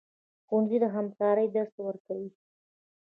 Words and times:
ښوونځی 0.47 0.77
د 0.81 0.85
همکارۍ 0.95 1.47
درس 1.55 1.73
ورکوي 1.87 2.29